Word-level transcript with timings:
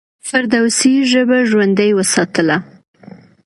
فردوسي 0.27 0.93
ژبه 1.11 1.37
ژوندۍ 1.49 1.89
وساتله. 1.97 2.57